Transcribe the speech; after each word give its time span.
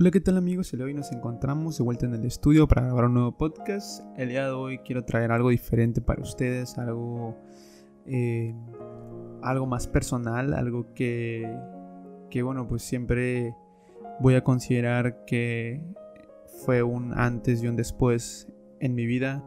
Hola, 0.00 0.12
¿qué 0.12 0.20
tal 0.20 0.36
amigos? 0.36 0.72
El 0.72 0.82
hoy 0.82 0.94
nos 0.94 1.10
encontramos 1.10 1.76
de 1.76 1.82
vuelta 1.82 2.06
en 2.06 2.14
el 2.14 2.24
estudio 2.24 2.68
para 2.68 2.82
grabar 2.82 3.06
un 3.06 3.14
nuevo 3.14 3.36
podcast. 3.36 4.04
El 4.16 4.28
día 4.28 4.44
de 4.44 4.52
hoy 4.52 4.78
quiero 4.78 5.04
traer 5.04 5.32
algo 5.32 5.48
diferente 5.48 6.00
para 6.00 6.22
ustedes, 6.22 6.78
algo, 6.78 7.36
eh, 8.06 8.54
algo 9.42 9.66
más 9.66 9.88
personal, 9.88 10.54
algo 10.54 10.94
que, 10.94 11.52
que, 12.30 12.44
bueno, 12.44 12.68
pues 12.68 12.82
siempre 12.82 13.56
voy 14.20 14.36
a 14.36 14.44
considerar 14.44 15.24
que 15.24 15.82
fue 16.64 16.84
un 16.84 17.12
antes 17.18 17.64
y 17.64 17.66
un 17.66 17.74
después 17.74 18.46
en 18.78 18.94
mi 18.94 19.04
vida 19.04 19.42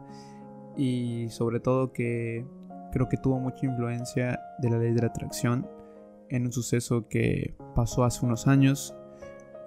y 0.76 1.30
sobre 1.30 1.60
todo 1.60 1.94
que 1.94 2.44
creo 2.92 3.08
que 3.08 3.16
tuvo 3.16 3.40
mucha 3.40 3.64
influencia 3.64 4.38
de 4.58 4.68
la 4.68 4.76
ley 4.76 4.92
de 4.92 5.00
la 5.00 5.06
atracción 5.06 5.66
en 6.28 6.44
un 6.44 6.52
suceso 6.52 7.08
que 7.08 7.56
pasó 7.74 8.04
hace 8.04 8.26
unos 8.26 8.46
años 8.46 8.94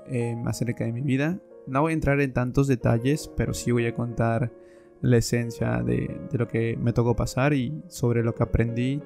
eh, 0.08 0.36
acerca 0.46 0.86
de 0.86 0.92
mi 0.94 1.02
vida. 1.02 1.40
No 1.68 1.82
voy 1.82 1.92
a 1.92 1.94
entrar 1.94 2.22
en 2.22 2.34
tantos 2.34 2.68
detalles, 2.68 3.32
pero 3.36 3.54
sí 3.54 3.72
voy 3.72 3.88
a 3.88 3.94
contar 3.94 4.52
la 5.02 5.18
esencia 5.18 5.82
de, 5.84 6.20
lo 6.32 6.48
que 6.48 6.78
me 6.78 6.94
tocó 6.94 7.16
pasar 7.16 7.54
y 7.54 7.82
sobre 7.88 8.24
lo 8.24 8.34
que 8.34 8.44
aprendí 8.44 9.02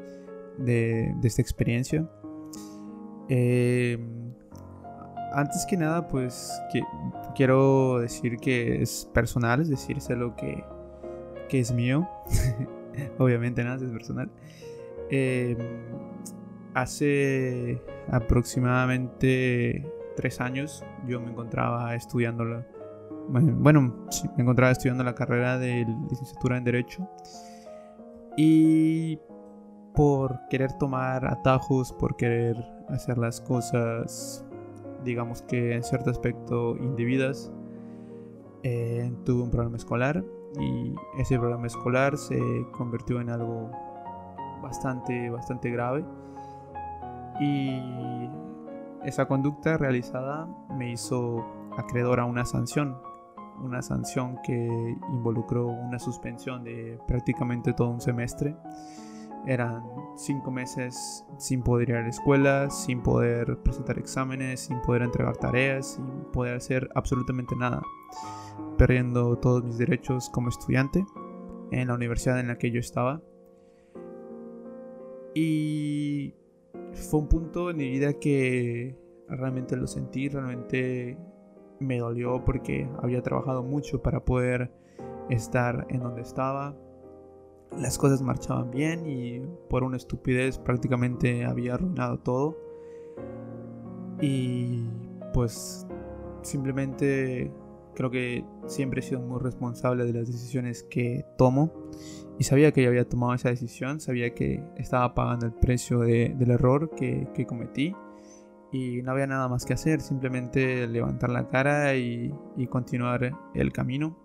de, 0.57 1.13
esta 1.23 1.41
experiencia. 1.41 2.09
Em, 3.27 4.33
antes 5.33 5.65
que 5.65 5.77
nada, 5.77 6.07
pues 6.07 6.51
quiero 7.35 7.99
decir 7.99 8.37
que 8.37 8.81
es 8.81 9.09
personal, 9.13 9.61
es 9.61 9.69
decir, 9.69 9.97
algo 10.09 10.35
que, 10.35 10.63
que 11.47 11.59
es 11.59 11.71
mío. 11.71 12.07
Obviamente 13.17 13.63
nada, 13.63 13.77
es 13.77 13.91
personal. 13.91 14.29
Em, 15.09 15.57
hace 16.73 17.81
aproximadamente 18.11 19.85
tres 20.19 20.41
años 20.41 20.83
yo 21.07 21.21
me 21.21 21.31
encontraba 21.31 21.95
estudiando 21.95 22.43
la, 22.43 22.67
bueno, 23.29 23.95
me 24.35 24.43
encontraba 24.43 24.73
estudiando 24.73 25.01
la 25.01 25.15
carrera 25.15 25.57
de 25.57 25.85
licenciatura 26.09 26.57
en 26.57 26.65
Derecho. 26.65 27.07
Y 28.35 29.17
por 29.95 30.37
querer 30.49 30.73
tomar 30.73 31.25
atajos, 31.25 31.93
por 31.93 32.17
querer 32.17 32.57
hacer 32.89 33.17
las 33.17 33.39
cosas, 33.39 34.45
digamos 35.05 35.41
que 35.43 35.75
en 35.75 35.83
cierto 35.83 36.09
aspecto 36.09 36.75
indebidas, 36.75 37.49
eh, 38.63 39.09
tuve 39.23 39.43
un 39.43 39.51
problema 39.51 39.77
escolar 39.77 40.21
y 40.59 40.93
ese 41.17 41.39
problema 41.39 41.65
escolar 41.67 42.17
se 42.17 42.41
convirtió 42.73 43.21
en 43.21 43.29
algo 43.29 43.71
bastante, 44.61 45.29
bastante 45.29 45.69
grave. 45.69 46.03
Y 47.39 48.29
esa 49.03 49.27
conducta 49.27 49.77
realizada 49.77 50.47
me 50.75 50.91
hizo 50.91 51.45
acreedor 51.77 52.19
a 52.19 52.25
una 52.25 52.45
sanción, 52.45 52.97
una 53.61 53.81
sanción 53.81 54.39
que 54.43 54.97
involucró 55.11 55.67
una 55.67 55.99
suspensión 55.99 56.63
de 56.63 56.99
prácticamente 57.07 57.73
todo 57.73 57.89
un 57.89 58.01
semestre. 58.01 58.55
Eran 59.45 59.83
cinco 60.17 60.51
meses 60.51 61.25
sin 61.37 61.63
poder 61.63 61.89
ir 61.89 61.95
a 61.95 62.01
la 62.01 62.09
escuela, 62.09 62.69
sin 62.69 63.01
poder 63.01 63.57
presentar 63.63 63.97
exámenes, 63.97 64.59
sin 64.61 64.81
poder 64.81 65.01
entregar 65.01 65.37
tareas, 65.37 65.95
sin 65.95 66.05
poder 66.33 66.57
hacer 66.57 66.89
absolutamente 66.93 67.55
nada, 67.55 67.81
perdiendo 68.77 69.37
todos 69.37 69.63
mis 69.63 69.77
derechos 69.77 70.29
como 70.29 70.49
estudiante 70.49 71.05
en 71.71 71.87
la 71.87 71.93
universidad 71.93 72.39
en 72.39 72.47
la 72.47 72.57
que 72.57 72.71
yo 72.71 72.79
estaba. 72.79 73.21
Y 75.33 76.33
fue 76.93 77.19
un 77.19 77.27
punto 77.27 77.69
en 77.69 77.77
mi 77.77 77.89
vida 77.89 78.13
que 78.13 78.95
realmente 79.27 79.75
lo 79.75 79.87
sentí, 79.87 80.29
realmente 80.29 81.17
me 81.79 81.99
dolió 81.99 82.43
porque 82.43 82.89
había 83.01 83.21
trabajado 83.21 83.63
mucho 83.63 84.01
para 84.01 84.25
poder 84.25 84.71
estar 85.29 85.85
en 85.89 86.01
donde 86.01 86.21
estaba. 86.21 86.75
Las 87.77 87.97
cosas 87.97 88.21
marchaban 88.21 88.71
bien 88.71 89.05
y 89.05 89.41
por 89.69 89.83
una 89.83 89.97
estupidez 89.97 90.57
prácticamente 90.57 91.45
había 91.45 91.75
arruinado 91.75 92.19
todo. 92.19 92.57
Y 94.21 94.85
pues 95.33 95.87
simplemente 96.41 97.51
creo 97.95 98.09
que 98.09 98.45
siempre 98.67 99.01
he 99.01 99.03
sido 99.03 99.19
muy 99.21 99.39
responsable 99.39 100.05
de 100.05 100.13
las 100.13 100.27
decisiones 100.27 100.83
que 100.83 101.25
tomo 101.37 101.71
y 102.39 102.45
sabía 102.45 102.71
que 102.71 102.81
yo 102.81 102.89
había 102.89 103.07
tomado 103.07 103.33
esa 103.33 103.49
decisión, 103.49 103.99
sabía 103.99 104.33
que 104.33 104.63
estaba 104.77 105.13
pagando 105.13 105.45
el 105.45 105.53
precio 105.53 105.99
del 105.99 106.51
error 106.51 106.89
que, 106.95 107.45
cometí 107.45 107.93
y 108.71 109.01
no 109.01 109.11
había 109.11 109.27
nada 109.27 109.49
más 109.49 109.65
que 109.65 109.73
hacer, 109.73 109.99
simplemente 109.99 110.87
levantar 110.87 111.31
la 111.31 111.49
cara 111.49 111.95
y, 111.95 112.33
continuar 112.69 113.37
el 113.53 113.73
camino. 113.73 114.17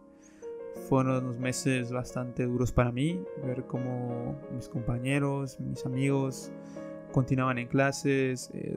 Fueron 0.88 1.24
unos 1.24 1.38
meses 1.38 1.90
bastante 1.90 2.44
duros 2.44 2.70
para 2.70 2.92
mí, 2.92 3.20
ver 3.44 3.66
cómo 3.66 4.36
mis 4.54 4.68
compañeros, 4.68 5.58
mis 5.58 5.84
amigos 5.84 6.52
continuaban 7.10 7.58
en 7.58 7.68
clases, 7.68 8.50
eh, 8.54 8.76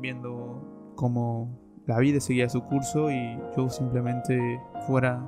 viendo 0.00 0.92
cómo 0.96 1.65
la 1.86 1.98
vida 1.98 2.20
seguía 2.20 2.48
su 2.48 2.62
curso 2.64 3.10
y 3.10 3.38
yo 3.56 3.68
simplemente 3.68 4.60
fuera 4.86 5.22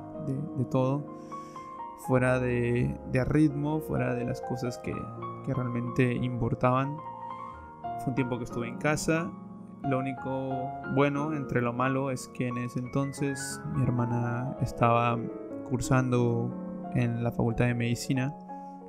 de 0.57 0.65
todo 0.65 1.19
fuera 2.07 2.39
de, 2.39 2.97
ritmo, 3.25 3.81
fuera 3.81 4.15
de 4.15 4.25
las 4.25 4.41
cosas 4.41 4.77
que, 4.79 4.93
realmente 5.47 6.13
importaban. 6.13 6.95
Fue 7.99 8.09
un 8.09 8.15
tiempo 8.15 8.37
que 8.37 8.43
estuve 8.43 8.67
en 8.67 8.77
casa. 8.77 9.31
Lo 9.83 9.97
único 9.97 10.69
bueno 10.93 11.33
entre 11.33 11.61
lo 11.61 11.73
malo 11.73 12.11
es 12.11 12.27
que 12.35 12.49
en 12.49 12.57
ese 12.59 12.79
entonces 12.79 13.59
mi 13.73 13.81
hermana 13.81 14.55
estaba 14.61 15.17
cursando 15.69 16.53
en 16.93 17.23
la 17.23 17.31
Facultad 17.31 17.65
de 17.65 17.73
Medicina. 17.73 18.31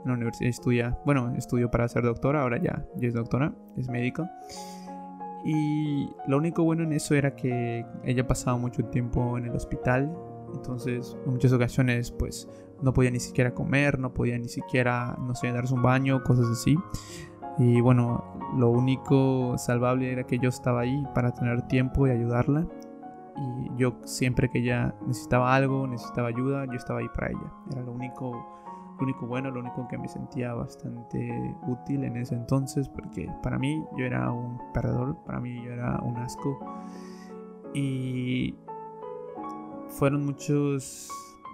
En 0.03 0.09
la 0.09 0.13
universidad 0.15 0.51
estudia, 0.51 0.99
bueno, 1.07 1.33
estudió 1.35 1.71
para 1.71 1.89
ser 1.89 2.03
doctora, 2.03 2.43
ahora 2.43 2.59
ya, 2.59 2.85
ya 2.97 3.09
es 3.09 3.15
doctora, 3.15 3.55
es 3.79 3.89
médico. 3.89 4.29
Y 5.45 6.11
lo 6.27 6.37
único 6.37 6.65
bueno 6.65 6.83
en 6.83 6.93
eso 6.93 7.15
era 7.15 7.35
que 7.35 7.85
ella 8.05 8.27
pasaba 8.27 8.59
mucho 8.59 8.85
tiempo 8.85 9.39
en 9.39 9.47
el 9.47 9.57
hospital, 9.57 10.15
entonces 10.55 11.17
en 11.25 11.33
muchas 11.33 11.53
ocasiones 11.53 12.11
pues 12.11 12.49
no 12.83 12.93
podía 12.93 13.11
ni 13.11 13.21
siquiera 13.21 13.55
comer, 13.55 13.99
no 13.99 14.13
podía 14.13 14.39
ni 14.39 14.49
siquiera, 14.49 15.17
no 15.21 15.35
sé, 15.35 15.53
darse 15.53 15.75
un 15.75 15.83
baño, 15.83 16.23
cosas 16.23 16.47
así. 16.47 16.77
Y 17.59 17.81
bueno, 17.81 18.25
lo 18.57 18.71
único 18.71 19.57
salvable 19.59 20.13
era 20.13 20.25
que 20.25 20.39
yo 20.39 20.49
estaba 20.49 20.81
ahí 20.81 21.05
para 21.15 21.33
tener 21.33 21.63
tiempo 21.69 22.07
y 22.07 22.11
ayudarla. 22.11 22.67
Y 23.37 23.79
yo 23.79 23.97
siempre 24.05 24.51
que 24.51 24.61
ella 24.61 24.95
necesitaba 25.07 25.55
algo, 25.55 25.87
necesitaba 25.87 26.29
ayuda, 26.29 26.65
yo 26.67 26.73
estaba 26.73 27.01
ahí 27.01 27.09
para 27.15 27.29
ella. 27.29 27.53
Era 27.71 27.83
lo 27.83 27.93
único, 27.93 28.33
lo 29.01 29.05
único 29.05 29.27
bueno, 29.27 29.51
lo 29.51 29.61
único 29.61 29.89
que 29.89 29.97
me 29.97 30.09
sentía 30.09 30.53
bastante 30.53 31.57
útil 31.67 32.05
en 32.05 32.17
ese 32.19 32.35
entonces, 32.35 32.89
porque 32.89 33.29
para 33.43 33.59
mí 33.59 33.83
yo 33.97 34.05
era 34.05 34.31
un 34.31 34.59
perdedor, 34.73 35.17
para 35.25 35.41
mí 35.41 35.63
yo 35.65 35.73
era 35.73 35.99
un 36.03 36.17
asco. 36.19 36.59
Y 37.73 38.55
fueron 39.89 40.27
muchos 40.27 41.09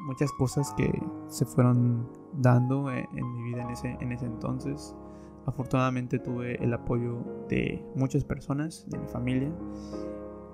muchas 0.07 0.31
cosas 0.33 0.73
que 0.75 1.03
se 1.29 1.45
fueron 1.45 2.09
dando 2.35 2.91
en, 2.91 3.07
mi 3.13 3.43
vida 3.51 3.63
en 3.63 3.71
ese, 3.71 3.97
en 4.01 4.13
ese 4.13 4.27
entonces. 4.27 4.95
Afortunadamente 5.47 6.19
tuve 6.19 6.63
el 6.63 6.75
apoyo 6.75 7.19
de 7.49 7.85
muchas 7.95 8.25
personas, 8.25 8.85
de 8.89 8.99
mi 8.99 9.07
familia. 9.07 9.51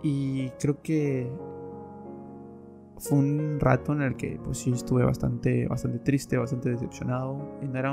Y 0.02 0.50
creo 0.60 0.82
que 0.82 1.32
fue 2.98 3.18
un 3.18 3.58
rato 3.58 3.92
en 3.92 4.02
el 4.02 4.16
que 4.16 4.38
pues 4.42 4.58
sí 4.58 4.70
estuve 4.70 5.04
bastante, 5.04 5.66
bastante 5.66 5.98
triste, 5.98 6.36
bastante 6.36 6.70
decepcionado. 6.70 7.58
Y 7.62 7.76
era 7.76 7.90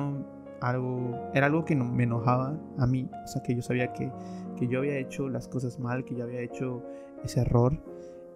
algo, 0.61 1.17
era 1.33 1.47
algo 1.47 1.65
que 1.65 1.75
me 1.75 2.03
enojaba 2.03 2.59
a 2.77 2.87
mí. 2.87 3.09
O 3.23 3.27
sea 3.27 3.41
que 3.41 3.55
yo 3.55 3.61
sabía 3.61 3.93
que, 3.93 4.11
que 4.57 4.67
yo 4.67 4.79
había 4.79 4.97
hecho 4.97 5.29
las 5.29 5.47
cosas 5.47 5.79
mal, 5.79 6.05
que 6.05 6.15
yo 6.15 6.23
había 6.23 6.41
hecho 6.41 6.83
ese 7.23 7.41
error 7.41 7.81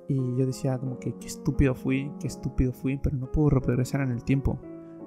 y 0.07 0.35
yo 0.35 0.45
decía 0.45 0.77
como 0.77 0.99
que 0.99 1.13
qué 1.17 1.27
estúpido 1.27 1.75
fui, 1.75 2.11
qué 2.19 2.27
estúpido 2.27 2.73
fui, 2.73 2.97
pero 2.97 3.15
no 3.15 3.31
puedo 3.31 3.49
regresar 3.49 4.01
en 4.01 4.11
el 4.11 4.23
tiempo. 4.23 4.59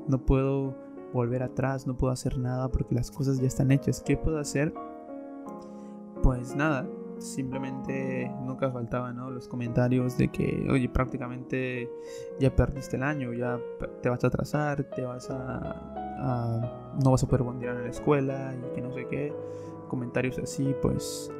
No 0.08 0.24
puedo 0.24 0.76
volver 1.12 1.42
atrás, 1.42 1.86
no 1.86 1.96
puedo 1.96 2.12
hacer 2.12 2.38
nada 2.38 2.68
porque 2.70 2.94
las 2.94 3.10
cosas 3.10 3.40
ya 3.40 3.46
están 3.46 3.72
hechas. 3.72 4.02
¿Qué 4.02 4.16
puedo 4.16 4.38
hacer? 4.38 4.72
Pues 6.22 6.54
nada, 6.56 6.88
simplemente 7.18 8.30
nunca 8.42 8.70
faltaban 8.70 9.16
los 9.34 9.48
comentarios 9.48 10.16
de 10.16 10.28
que, 10.28 10.66
oye, 10.70 10.88
prácticamente 10.88 11.90
ya 12.38 12.54
perdiste 12.54 12.96
el 12.96 13.02
año, 13.02 13.32
ya 13.32 13.58
te 14.02 14.08
vas 14.08 14.22
a 14.24 14.26
atrasar, 14.26 14.84
te 14.84 15.02
vas 15.02 15.30
a, 15.30 16.94
no 17.02 17.10
vas 17.10 17.22
a 17.22 17.26
poder 17.26 17.42
bondear 17.42 17.76
en 17.76 17.84
la 17.84 17.90
escuela 17.90 18.54
y 18.54 18.74
que 18.74 18.80
no 18.80 18.92
sé 18.92 19.06
qué. 19.08 19.32
Comentarios 19.88 20.38
así, 20.38 20.74
pues 20.82 21.30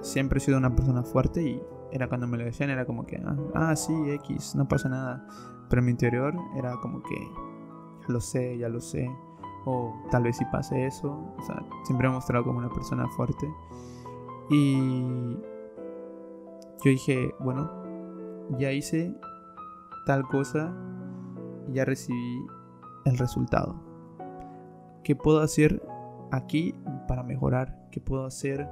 siempre 0.00 0.38
he 0.38 0.40
sido 0.40 0.58
una 0.58 0.74
persona 0.74 1.02
fuerte 1.02 1.42
y 1.42 1.62
era 1.92 2.08
cuando 2.08 2.26
me 2.26 2.36
lo 2.36 2.44
decían, 2.44 2.70
era 2.70 2.84
como 2.84 3.06
que, 3.06 3.16
ah, 3.24 3.36
ah, 3.54 3.76
sí, 3.76 3.92
X, 4.10 4.54
no 4.56 4.66
pasa 4.66 4.88
nada. 4.88 5.26
Pero 5.68 5.80
en 5.80 5.86
mi 5.86 5.92
interior 5.92 6.34
era 6.56 6.76
como 6.80 7.02
que, 7.02 7.16
ya 8.02 8.08
lo 8.08 8.20
sé, 8.20 8.58
ya 8.58 8.68
lo 8.68 8.80
sé. 8.80 9.08
O 9.64 9.94
tal 10.10 10.24
vez 10.24 10.36
si 10.36 10.44
pase 10.46 10.86
eso. 10.86 11.10
O 11.38 11.42
sea, 11.42 11.64
siempre 11.84 12.08
me 12.08 12.12
he 12.12 12.16
mostrado 12.16 12.44
como 12.44 12.58
una 12.58 12.68
persona 12.68 13.08
fuerte. 13.08 13.48
Y 14.50 15.02
yo 16.84 16.90
dije, 16.90 17.34
bueno, 17.40 17.70
ya 18.58 18.72
hice 18.72 19.14
tal 20.06 20.22
cosa, 20.24 20.74
ya 21.72 21.84
recibí 21.84 22.46
el 23.06 23.18
resultado. 23.18 23.74
¿Qué 25.02 25.16
puedo 25.16 25.40
hacer 25.40 25.82
aquí 26.30 26.74
para 27.08 27.22
mejorar? 27.22 27.88
¿Qué 27.90 28.00
puedo 28.00 28.26
hacer 28.26 28.68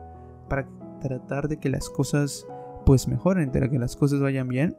para 0.48 0.68
tratar 1.00 1.48
de 1.48 1.58
que 1.58 1.70
las 1.70 1.88
cosas 1.88 2.46
pues 2.84 3.08
mejoren, 3.08 3.50
de 3.50 3.70
que 3.70 3.78
las 3.78 3.96
cosas 3.96 4.20
vayan 4.20 4.48
bien? 4.48 4.76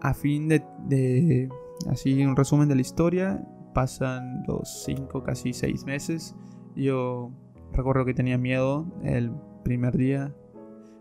A 0.00 0.14
fin 0.14 0.48
de, 0.48 0.64
de 0.86 1.48
así 1.90 2.24
un 2.24 2.36
resumen 2.36 2.68
de 2.68 2.76
la 2.76 2.80
historia, 2.80 3.44
pasan 3.74 4.44
los 4.46 4.84
5, 4.84 5.22
casi 5.22 5.52
6 5.52 5.84
meses. 5.84 6.34
Yo 6.76 7.30
recuerdo 7.72 8.04
que 8.04 8.14
tenía 8.14 8.38
miedo 8.38 8.86
el 9.02 9.32
primer 9.68 9.98
día 9.98 10.34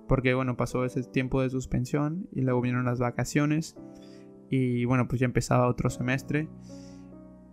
porque 0.09 0.33
bueno, 0.33 0.57
pasó 0.57 0.83
ese 0.83 1.01
tiempo 1.03 1.41
de 1.41 1.49
suspensión 1.49 2.27
y 2.33 2.41
luego 2.41 2.59
vinieron 2.59 2.83
las 2.83 2.99
vacaciones 2.99 3.77
y 4.49 4.83
bueno, 4.83 5.07
pues 5.07 5.21
ya 5.21 5.25
empezaba 5.25 5.69
otro 5.69 5.89
semestre 5.89 6.49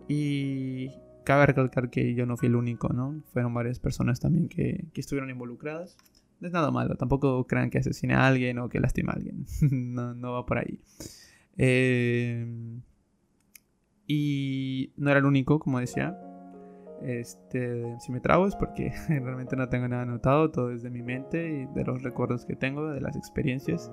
y 0.09 0.89
cabe 1.23 1.45
recalcar 1.45 1.89
que 1.89 2.15
yo 2.15 2.25
no 2.25 2.35
fui 2.35 2.49
el 2.49 2.57
único, 2.57 2.89
¿no? 2.89 3.21
Fueron 3.31 3.53
varias 3.53 3.79
personas 3.79 4.19
también 4.19 4.49
que, 4.49 4.87
estuvieron 4.93 5.29
involucradas. 5.29 5.95
No 6.41 6.47
es 6.47 6.53
nada 6.53 6.69
malo, 6.69 6.95
tampoco 6.95 7.47
crean 7.47 7.69
que 7.69 7.77
asesine 7.77 8.13
a 8.13 8.27
alguien 8.27 8.59
o 8.59 8.67
que 8.67 8.81
lastime 8.81 9.11
a 9.11 9.15
alguien, 9.15 9.45
no, 9.71 10.13
no, 10.13 10.33
va 10.33 10.45
por 10.45 10.57
ahí. 10.57 10.81
Eh, 11.55 12.45
y 14.05 14.91
no 14.97 15.11
era 15.11 15.19
el 15.19 15.25
único, 15.25 15.59
como 15.59 15.79
decía. 15.79 16.19
Este, 17.01 17.99
si 17.99 18.11
me 18.11 18.19
trago 18.19 18.47
es 18.47 18.55
porque 18.55 18.93
realmente 19.09 19.55
no 19.55 19.69
tengo 19.69 19.87
nada 19.87 20.03
anotado, 20.03 20.51
todo 20.51 20.71
es 20.71 20.83
de 20.83 20.89
mi 20.89 21.01
mente 21.01 21.49
y 21.49 21.65
de 21.73 21.83
los 21.83 22.03
recuerdos 22.03 22.45
que 22.45 22.55
tengo, 22.55 22.89
de 22.89 23.01
las 23.01 23.15
experiencias. 23.15 23.91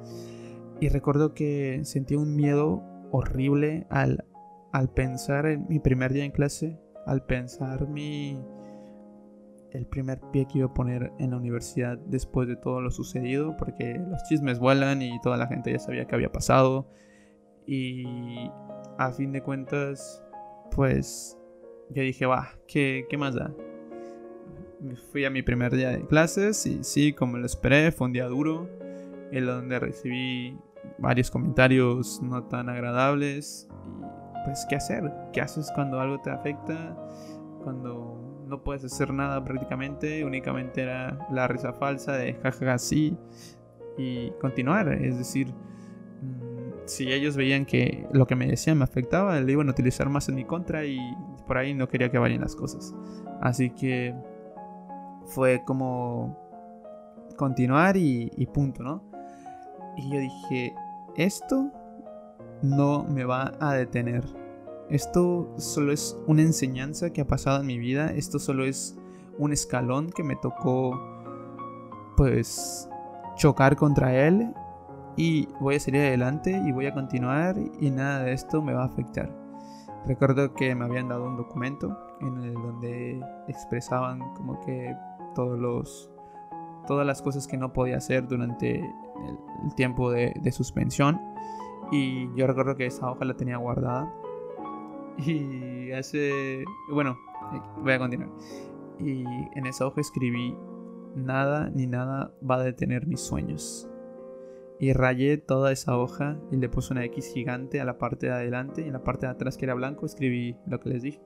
Y 0.80 0.88
recuerdo 0.88 1.34
que 1.34 1.80
sentí 1.84 2.14
un 2.16 2.34
miedo 2.34 2.82
horrible 3.10 3.86
al, 3.90 4.24
al 4.72 4.90
pensar 4.90 5.46
en 5.46 5.66
mi 5.68 5.78
primer 5.78 6.12
día 6.12 6.24
en 6.24 6.32
clase, 6.32 6.78
al 7.06 7.24
pensar 7.24 7.88
mi 7.88 8.40
el 9.72 9.86
primer 9.86 10.20
pie 10.32 10.46
que 10.46 10.58
iba 10.58 10.66
a 10.66 10.74
poner 10.74 11.12
en 11.18 11.30
la 11.30 11.36
universidad 11.38 11.96
después 11.98 12.46
de 12.46 12.56
todo 12.56 12.80
lo 12.80 12.90
sucedido, 12.90 13.56
porque 13.56 13.94
los 13.94 14.22
chismes 14.24 14.58
vuelan 14.58 15.00
y 15.00 15.18
toda 15.22 15.36
la 15.36 15.46
gente 15.46 15.72
ya 15.72 15.78
sabía 15.78 16.06
que 16.06 16.14
había 16.14 16.30
pasado. 16.30 16.90
Y 17.66 18.50
a 18.98 19.12
fin 19.12 19.32
de 19.32 19.42
cuentas, 19.42 20.22
pues 20.72 21.38
yo 21.90 22.02
dije, 22.02 22.26
va, 22.26 22.50
¿qué, 22.66 23.06
¿qué 23.08 23.16
más 23.16 23.34
da? 23.34 23.52
Fui 25.12 25.24
a 25.24 25.30
mi 25.30 25.42
primer 25.42 25.74
día 25.74 25.90
de 25.90 26.04
clases 26.06 26.66
y 26.66 26.82
sí, 26.82 27.12
como 27.12 27.38
lo 27.38 27.46
esperé, 27.46 27.92
fue 27.92 28.06
un 28.08 28.12
día 28.12 28.26
duro, 28.26 28.68
en 29.30 29.46
donde 29.46 29.78
recibí 29.78 30.56
varios 30.98 31.30
comentarios 31.30 32.20
no 32.22 32.44
tan 32.44 32.68
agradables. 32.68 33.68
Y 33.70 34.44
pues, 34.44 34.66
¿qué 34.68 34.76
hacer? 34.76 35.10
¿Qué 35.32 35.40
haces 35.40 35.70
cuando 35.74 36.00
algo 36.00 36.20
te 36.20 36.30
afecta? 36.30 36.96
Cuando 37.62 38.44
no 38.46 38.62
puedes 38.62 38.84
hacer 38.84 39.12
nada 39.12 39.42
prácticamente, 39.42 40.24
únicamente 40.24 40.82
era 40.82 41.26
la 41.30 41.46
risa 41.48 41.72
falsa 41.72 42.12
de 42.12 42.34
jajaja 42.34 42.78
sí 42.78 43.16
y 43.96 44.30
continuar. 44.40 44.88
Es 44.92 45.16
decir, 45.16 45.54
si 46.86 47.12
ellos 47.12 47.36
veían 47.36 47.64
que 47.64 48.06
lo 48.12 48.26
que 48.26 48.36
me 48.36 48.46
decían 48.46 48.78
me 48.78 48.84
afectaba, 48.84 49.40
le 49.40 49.52
iban 49.52 49.68
a 49.68 49.72
utilizar 49.72 50.08
más 50.08 50.28
en 50.28 50.34
mi 50.34 50.44
contra 50.44 50.84
y 50.84 50.98
por 51.46 51.58
ahí 51.58 51.74
no 51.74 51.88
quería 51.88 52.10
que 52.10 52.18
vayan 52.18 52.40
las 52.40 52.56
cosas. 52.56 52.94
Así 53.40 53.70
que 53.70 54.14
fue 55.26 55.62
como 55.64 56.38
continuar 57.36 57.96
y, 57.96 58.30
punto, 58.52 58.82
¿no? 58.82 59.02
Y 59.96 60.10
yo 60.10 60.20
dije, 60.20 60.74
esto 61.16 61.70
no 62.62 63.04
me 63.04 63.24
va 63.24 63.52
a 63.60 63.74
detener. 63.74 64.24
Esto 64.88 65.52
solo 65.56 65.92
es 65.92 66.16
una 66.26 66.42
enseñanza 66.42 67.12
que 67.12 67.22
ha 67.22 67.26
pasado 67.26 67.60
en 67.60 67.66
mi 67.66 67.78
vida. 67.78 68.12
Esto 68.12 68.38
solo 68.38 68.64
es 68.64 68.96
un 69.38 69.52
escalón 69.52 70.10
que 70.10 70.22
me 70.22 70.36
tocó, 70.36 71.00
pues, 72.16 72.88
chocar 73.36 73.76
contra 73.76 74.26
él. 74.26 74.52
Y 75.16 75.46
voy 75.60 75.76
a 75.76 75.80
salir 75.80 76.00
adelante 76.00 76.50
y 76.50 76.72
voy 76.72 76.86
a 76.86 76.94
continuar 76.94 77.56
y 77.80 77.90
nada 77.90 78.24
de 78.24 78.32
esto 78.32 78.62
me 78.62 78.72
va 78.72 78.82
a 78.82 78.86
afectar. 78.86 79.30
Recuerdo 80.06 80.54
que 80.54 80.74
me 80.74 80.84
habían 80.84 81.08
dado 81.08 81.26
un 81.26 81.36
documento 81.36 81.96
en 82.20 82.38
el 82.38 82.54
donde 82.54 83.20
expresaban 83.46 84.20
como 84.34 84.60
que 84.60 84.96
todos 85.34 85.58
los 85.58 86.10
todas 86.86 87.06
las 87.06 87.22
cosas 87.22 87.46
que 87.46 87.56
no 87.56 87.72
podía 87.72 87.98
hacer 87.98 88.26
durante 88.26 88.80
el, 88.80 89.74
tiempo 89.76 90.10
de, 90.10 90.34
suspensión. 90.50 91.20
Y 91.92 92.34
yo 92.34 92.46
recuerdo 92.46 92.74
que 92.74 92.86
esa 92.86 93.10
hoja 93.10 93.24
la 93.24 93.34
tenía 93.34 93.56
guardada. 93.56 94.12
Y 95.18 95.92
hace 95.92 96.64
bueno 96.90 97.18
voy 97.82 97.92
a 97.92 97.98
continuar. 97.98 98.30
Y 98.98 99.24
en 99.54 99.66
esa 99.66 99.86
hoja 99.86 100.00
escribí 100.00 100.56
nada 101.14 101.70
ni 101.70 101.86
nada 101.86 102.32
va 102.48 102.56
a 102.56 102.62
detener 102.62 103.06
mis 103.06 103.20
sueños 103.20 103.91
y 104.82 104.94
rayé 104.94 105.38
toda 105.38 105.70
esa 105.70 105.96
hoja 105.96 106.40
y 106.50 106.56
le 106.56 106.68
puse 106.68 106.92
una 106.92 107.04
X 107.04 107.30
gigante 107.32 107.80
a 107.80 107.84
la 107.84 107.98
parte 107.98 108.26
de 108.26 108.32
adelante 108.32 108.82
y 108.82 108.88
en 108.88 108.94
la 108.94 109.04
parte 109.04 109.26
de 109.26 109.30
atrás 109.30 109.56
que 109.56 109.64
era 109.64 109.74
blanco 109.74 110.06
escribí 110.06 110.56
lo 110.66 110.80
que 110.80 110.88
les 110.88 111.02
dije. 111.02 111.22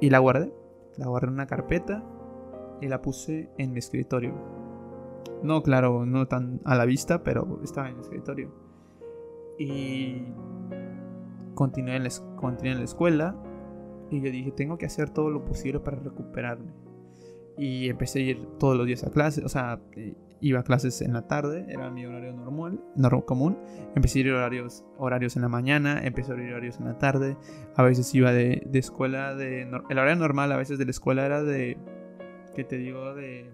Y 0.00 0.08
la 0.08 0.18
guardé, 0.18 0.50
la 0.96 1.08
guardé 1.08 1.26
en 1.26 1.34
una 1.34 1.46
carpeta 1.46 2.02
y 2.80 2.88
la 2.88 3.02
puse 3.02 3.50
en 3.58 3.72
mi 3.72 3.80
escritorio. 3.80 4.32
No, 5.42 5.62
claro, 5.62 6.06
no 6.06 6.26
tan 6.26 6.62
a 6.64 6.74
la 6.74 6.86
vista, 6.86 7.22
pero 7.22 7.60
estaba 7.62 7.90
en 7.90 7.96
mi 7.96 8.00
escritorio. 8.00 8.50
Y 9.58 10.22
continué 11.54 11.96
en, 11.96 12.04
la, 12.04 12.10
continué 12.36 12.72
en 12.72 12.78
la 12.78 12.84
escuela 12.84 13.36
y 14.08 14.22
yo 14.22 14.30
dije, 14.30 14.52
tengo 14.52 14.78
que 14.78 14.86
hacer 14.86 15.10
todo 15.10 15.28
lo 15.28 15.44
posible 15.44 15.80
para 15.80 15.98
recuperarme. 15.98 16.72
Y 17.58 17.88
empecé 17.88 18.18
a 18.18 18.22
ir 18.22 18.46
todos 18.58 18.76
los 18.76 18.86
días 18.86 19.04
a 19.04 19.10
clase, 19.10 19.44
o 19.44 19.48
sea, 19.48 19.80
iba 20.40 20.60
a 20.60 20.62
clases 20.62 21.00
en 21.00 21.12
la 21.14 21.26
tarde, 21.26 21.64
era 21.68 21.90
mi 21.90 22.04
horario 22.04 22.32
normal, 22.32 22.80
no, 22.94 23.24
común. 23.24 23.58
Empecé 23.94 24.18
a 24.18 24.22
ir 24.22 24.32
horarios, 24.32 24.84
horarios 24.98 25.36
en 25.36 25.42
la 25.42 25.48
mañana, 25.48 26.04
empecé 26.04 26.32
a 26.32 26.36
ir 26.36 26.50
horarios 26.52 26.78
en 26.78 26.86
la 26.86 26.98
tarde. 26.98 27.36
A 27.74 27.82
veces 27.82 28.14
iba 28.14 28.32
de, 28.32 28.62
de 28.66 28.78
escuela, 28.78 29.34
de, 29.34 29.62
el 29.62 29.98
horario 29.98 30.16
normal 30.16 30.52
a 30.52 30.56
veces 30.56 30.78
de 30.78 30.84
la 30.84 30.90
escuela 30.90 31.24
era 31.24 31.42
de, 31.42 31.78
¿qué 32.54 32.64
te 32.64 32.76
digo? 32.76 33.14
De 33.14 33.50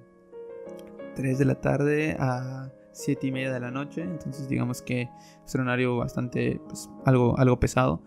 3 1.15 1.39
de 1.39 1.45
la 1.45 1.61
tarde 1.61 2.17
a 2.19 2.73
7 2.93 3.27
y 3.27 3.33
media 3.33 3.53
de 3.53 3.61
la 3.61 3.71
noche. 3.71 4.03
Entonces 4.03 4.49
digamos 4.49 4.83
que 4.83 5.09
es 5.45 5.55
un 5.55 5.63
horario 5.63 5.97
bastante, 5.97 6.61
pues, 6.67 6.91
algo, 7.05 7.39
algo 7.39 7.61
pesado. 7.61 8.03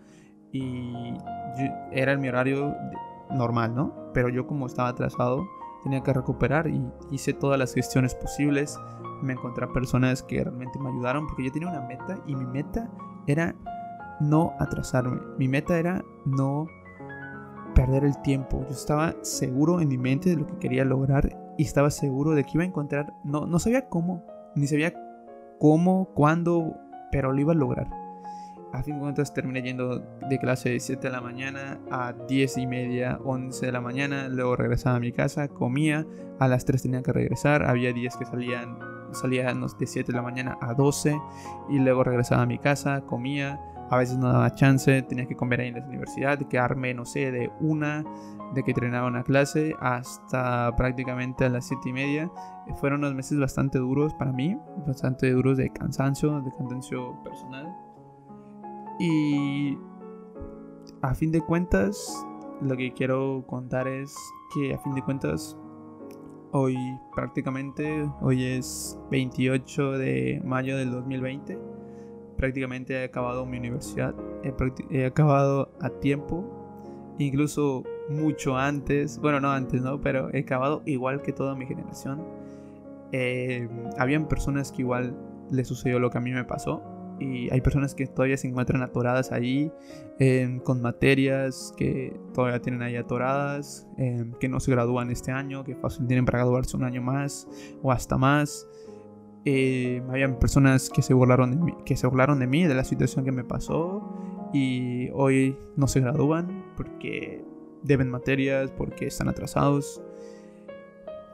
Y 0.52 1.14
era 1.92 2.16
mi 2.16 2.28
horario 2.28 2.74
normal, 3.30 3.74
¿no? 3.74 4.10
Pero 4.12 4.28
yo 4.28 4.46
como 4.46 4.66
estaba 4.66 4.88
atrasado, 4.88 5.46
tenía 5.86 6.02
que 6.02 6.12
recuperar 6.12 6.66
y 6.66 6.84
hice 7.12 7.32
todas 7.32 7.58
las 7.60 7.72
gestiones 7.72 8.12
posibles. 8.16 8.76
Me 9.22 9.34
encontré 9.34 9.68
personas 9.68 10.20
que 10.20 10.42
realmente 10.42 10.80
me 10.80 10.88
ayudaron 10.88 11.28
porque 11.28 11.44
yo 11.44 11.52
tenía 11.52 11.68
una 11.68 11.80
meta 11.80 12.18
y 12.26 12.34
mi 12.34 12.44
meta 12.44 12.90
era 13.28 13.54
no 14.18 14.54
atrasarme. 14.58 15.20
Mi 15.38 15.46
meta 15.46 15.78
era 15.78 16.04
no 16.24 16.66
perder 17.76 18.04
el 18.04 18.20
tiempo. 18.22 18.64
Yo 18.64 18.72
estaba 18.72 19.14
seguro 19.22 19.80
en 19.80 19.86
mi 19.86 19.96
mente 19.96 20.30
de 20.30 20.36
lo 20.36 20.46
que 20.48 20.58
quería 20.58 20.84
lograr 20.84 21.54
y 21.56 21.62
estaba 21.62 21.90
seguro 21.90 22.32
de 22.32 22.42
que 22.42 22.50
iba 22.54 22.64
a 22.64 22.66
encontrar, 22.66 23.14
no, 23.22 23.46
no 23.46 23.60
sabía 23.60 23.88
cómo, 23.88 24.24
ni 24.56 24.66
sabía 24.66 24.92
cómo, 25.60 26.06
cuándo, 26.14 26.74
pero 27.12 27.32
lo 27.32 27.40
iba 27.40 27.52
a 27.52 27.56
lograr 27.56 28.05
a 28.72 28.82
fin 28.82 28.96
de 28.96 29.00
cuentas 29.00 29.32
terminé 29.32 29.62
yendo 29.62 29.98
de 29.98 30.38
clase 30.38 30.70
de 30.70 30.80
7 30.80 31.06
de 31.06 31.12
la 31.12 31.20
mañana 31.20 31.80
a 31.90 32.12
10 32.12 32.58
y 32.58 32.66
media, 32.66 33.18
11 33.24 33.66
de 33.66 33.72
la 33.72 33.80
mañana, 33.80 34.28
luego 34.28 34.56
regresaba 34.56 34.96
a 34.96 35.00
mi 35.00 35.12
casa, 35.12 35.48
comía, 35.48 36.06
a 36.38 36.48
las 36.48 36.64
3 36.64 36.82
tenía 36.82 37.02
que 37.02 37.12
regresar, 37.12 37.62
había 37.62 37.92
días 37.92 38.16
que 38.16 38.24
salían, 38.24 38.78
salían 39.12 39.60
de 39.60 39.86
7 39.86 40.12
de 40.12 40.16
la 40.16 40.22
mañana 40.22 40.58
a 40.60 40.74
12 40.74 41.18
y 41.70 41.78
luego 41.78 42.04
regresaba 42.04 42.42
a 42.42 42.46
mi 42.46 42.58
casa, 42.58 43.02
comía, 43.02 43.60
a 43.88 43.98
veces 43.98 44.18
no 44.18 44.32
daba 44.32 44.52
chance, 44.54 45.02
tenía 45.02 45.26
que 45.26 45.36
comer 45.36 45.60
ahí 45.60 45.68
en 45.68 45.76
la 45.76 45.86
universidad, 45.86 46.38
quedarme, 46.38 46.92
no 46.92 47.04
sé, 47.04 47.30
de 47.30 47.50
una, 47.60 48.04
de 48.52 48.62
que 48.64 48.72
entrenaba 48.72 49.06
una 49.06 49.22
clase 49.22 49.74
hasta 49.80 50.74
prácticamente 50.76 51.44
a 51.44 51.48
las 51.48 51.68
7 51.68 51.88
y 51.88 51.92
media. 51.92 52.30
Fueron 52.80 53.00
unos 53.00 53.14
meses 53.14 53.38
bastante 53.38 53.78
duros 53.78 54.12
para 54.14 54.32
mí, 54.32 54.58
bastante 54.86 55.30
duros 55.30 55.56
de 55.56 55.70
cansancio, 55.70 56.40
de 56.40 56.50
cansancio 56.58 57.22
personal 57.22 57.85
y 58.98 59.76
a 61.02 61.14
fin 61.14 61.32
de 61.32 61.40
cuentas, 61.40 62.26
lo 62.60 62.76
que 62.76 62.92
quiero 62.92 63.44
contar 63.46 63.86
es 63.88 64.14
que 64.54 64.74
a 64.74 64.78
fin 64.78 64.94
de 64.94 65.02
cuentas, 65.02 65.56
hoy 66.52 66.76
prácticamente, 67.14 68.08
hoy 68.20 68.44
es 68.44 68.98
28 69.10 69.92
de 69.92 70.40
mayo 70.44 70.76
del 70.76 70.90
2020, 70.90 71.58
prácticamente 72.36 72.94
he 72.94 73.04
acabado 73.04 73.44
mi 73.46 73.58
universidad, 73.58 74.14
he, 74.90 75.04
acabado 75.04 75.70
a 75.80 75.90
tiempo, 75.90 76.44
incluso 77.18 77.84
mucho 78.08 78.56
antes, 78.56 79.18
bueno, 79.18 79.40
no 79.40 79.50
antes, 79.50 79.82
¿no? 79.82 80.00
Pero 80.00 80.32
he 80.32 80.40
acabado 80.40 80.82
igual 80.86 81.22
que 81.22 81.32
toda 81.32 81.54
mi 81.54 81.66
generación. 81.66 82.24
Eh, 83.12 83.68
habían 83.98 84.28
personas 84.28 84.72
que 84.72 84.82
igual 84.82 85.16
les 85.50 85.68
sucedió 85.68 85.98
lo 85.98 86.10
que 86.10 86.18
a 86.18 86.20
mí 86.20 86.32
me 86.32 86.44
pasó, 86.44 86.82
y 87.18 87.48
hay 87.50 87.60
personas 87.60 87.94
que 87.94 88.06
todavía 88.06 88.36
se 88.36 88.48
encuentran 88.48 88.82
atoradas 88.82 89.32
ahí 89.32 89.72
con 90.64 90.82
materias 90.82 91.72
que 91.76 92.18
todavía 92.34 92.60
tienen 92.60 92.82
ahí 92.82 92.96
atoradas, 92.96 93.86
que 94.40 94.48
no 94.48 94.60
se 94.60 94.70
gradúan 94.70 95.10
este 95.10 95.32
año, 95.32 95.64
que 95.64 95.74
fácil 95.76 96.06
tienen 96.06 96.24
para 96.24 96.38
graduarse 96.38 96.76
un 96.76 96.84
año 96.84 97.02
más 97.02 97.48
o 97.82 97.92
hasta 97.92 98.16
más. 98.16 98.68
Eh, 99.48 100.02
personas 100.40 100.90
que 100.90 101.02
se, 101.02 101.14
burlaron 101.14 101.52
de 101.52 101.56
mí, 101.56 101.74
que 101.84 101.96
se 101.96 102.06
burlaron 102.08 102.40
de 102.40 102.48
mí, 102.48 102.64
de 102.64 102.74
la 102.74 102.82
situación 102.82 103.24
que 103.24 103.30
me 103.30 103.44
pasó 103.44 104.02
y 104.52 105.08
hoy 105.12 105.56
no 105.76 105.86
se 105.86 106.00
gradúan 106.00 106.64
porque 106.76 107.44
deben 107.84 108.10
materias, 108.10 108.72
porque 108.76 109.06
están 109.06 109.28
atrasados. 109.28 110.02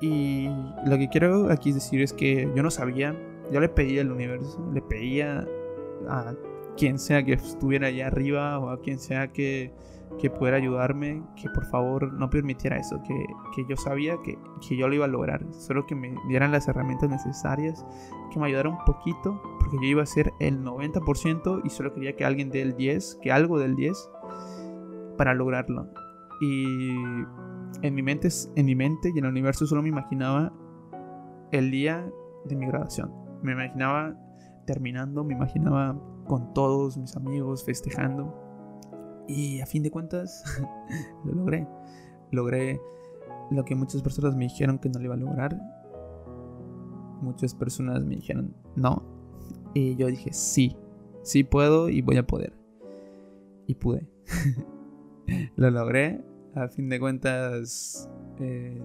Y 0.02 0.48
lo 0.84 0.98
que 0.98 1.08
quiero 1.08 1.50
aquí 1.50 1.72
decir 1.72 2.02
es 2.02 2.12
que 2.12 2.50
yo 2.54 2.62
no 2.62 2.70
sabía, 2.70 3.16
yo 3.50 3.60
le 3.60 3.68
pedía 3.68 4.02
al 4.02 4.12
universo, 4.12 4.60
le 4.74 4.82
pedía 4.82 5.46
a 6.08 6.34
quien 6.76 6.98
sea 6.98 7.24
que 7.24 7.34
estuviera 7.34 7.88
allá 7.88 8.06
arriba 8.06 8.58
o 8.58 8.70
a 8.70 8.80
quien 8.80 8.98
sea 8.98 9.28
que, 9.28 9.72
que 10.18 10.30
pudiera 10.30 10.56
ayudarme, 10.56 11.22
que 11.36 11.48
por 11.50 11.66
favor 11.66 12.12
no 12.12 12.30
permitiera 12.30 12.76
eso, 12.76 13.02
que, 13.02 13.14
que 13.54 13.64
yo 13.68 13.76
sabía 13.76 14.16
que, 14.22 14.38
que, 14.66 14.76
yo 14.76 14.88
lo 14.88 14.94
iba 14.94 15.04
a 15.04 15.08
lograr, 15.08 15.44
solo 15.52 15.86
que 15.86 15.94
me 15.94 16.14
dieran 16.28 16.52
las 16.52 16.68
herramientas 16.68 17.10
necesarias, 17.10 17.84
que 18.32 18.38
me 18.38 18.46
ayudara 18.46 18.68
un 18.68 18.84
poquito, 18.84 19.40
porque 19.58 19.76
yo 19.76 19.84
iba 19.84 20.00
a 20.00 20.04
hacer 20.04 20.32
el 20.40 20.64
90% 20.64 21.62
y 21.64 21.70
solo 21.70 21.92
quería 21.92 22.16
que 22.16 22.24
alguien 22.24 22.50
dé 22.50 22.62
el 22.62 22.76
10, 22.76 23.18
que 23.22 23.32
algo 23.32 23.58
del 23.58 23.76
10 23.76 24.10
para 25.16 25.34
lograrlo. 25.34 25.88
Y 26.40 26.90
en 27.82 27.94
mi 27.94 28.02
mente, 28.02 28.28
en 28.56 28.66
mi 28.66 28.74
mente 28.74 29.12
y 29.14 29.18
en 29.18 29.24
el 29.24 29.30
universo 29.30 29.66
solo 29.66 29.82
me 29.82 29.88
imaginaba 29.88 30.52
el 31.52 31.70
día 31.70 32.10
de 32.44 32.56
mi 32.56 32.66
graduación. 32.66 33.12
Me 33.42 33.52
imaginaba 33.52 34.14
terminando, 34.72 35.22
me 35.22 35.34
imaginaba 35.34 36.00
con 36.26 36.54
todos 36.54 36.96
mis 36.96 37.14
amigos 37.14 37.62
festejando. 37.62 38.34
Y 39.28 39.60
a 39.60 39.66
fin 39.66 39.82
de 39.82 39.90
cuentas, 39.90 40.42
lo 41.24 41.32
logré. 41.34 41.68
Logré 42.30 42.80
lo 43.50 43.64
que 43.66 43.74
muchas 43.74 44.02
personas 44.02 44.34
me 44.34 44.44
dijeron 44.44 44.78
que 44.78 44.88
no 44.88 44.98
lo 44.98 45.04
iba 45.04 45.14
a 45.14 45.18
lograr. 45.18 45.60
Muchas 47.20 47.54
personas 47.54 48.02
me 48.02 48.16
dijeron 48.16 48.56
no. 48.74 49.04
Y 49.74 49.94
yo 49.96 50.06
dije 50.06 50.32
sí, 50.32 50.74
sí 51.22 51.44
puedo 51.44 51.90
y 51.90 52.00
voy 52.00 52.16
a 52.16 52.26
poder. 52.26 52.54
Y 53.66 53.74
pude. 53.74 54.08
lo 55.56 55.70
logré. 55.70 56.24
A 56.54 56.68
fin 56.68 56.88
de 56.88 56.98
cuentas, 56.98 58.10
eh, 58.38 58.82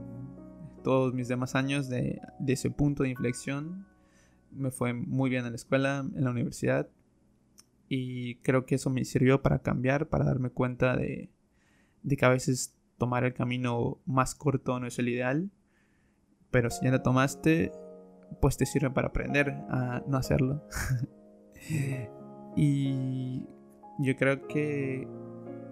todos 0.83 1.13
mis 1.13 1.29
demás 1.29 1.55
años 1.55 1.87
de, 1.87 2.21
de 2.39 2.53
ese 2.53 2.71
punto 2.71 3.03
de 3.03 3.09
inflexión 3.09 3.86
me 4.57 4.71
fue 4.71 4.93
muy 4.93 5.29
bien 5.29 5.45
en 5.45 5.51
la 5.51 5.55
escuela, 5.55 6.05
en 6.15 6.23
la 6.23 6.31
universidad. 6.31 6.89
Y 7.89 8.35
creo 8.37 8.65
que 8.65 8.75
eso 8.75 8.89
me 8.89 9.05
sirvió 9.05 9.41
para 9.41 9.59
cambiar, 9.59 10.07
para 10.09 10.25
darme 10.25 10.49
cuenta 10.49 10.95
de, 10.97 11.29
que 12.07 12.25
a 12.25 12.29
veces 12.29 12.75
tomar 12.97 13.23
el 13.23 13.33
camino 13.33 13.99
más 14.05 14.35
corto 14.35 14.79
no 14.79 14.87
es 14.87 14.99
el 14.99 15.09
ideal. 15.09 15.49
Pero 16.51 16.69
si 16.69 16.85
ya 16.85 16.91
lo 16.91 17.01
tomaste, 17.01 17.71
pues 18.41 18.57
te 18.57 18.65
sirve 18.65 18.89
para 18.89 19.09
aprender 19.09 19.49
a 19.69 20.03
no 20.07 20.17
hacerlo. 20.17 20.63
y 22.55 23.45
yo 23.99 24.15
creo 24.17 24.47
que 24.47 25.07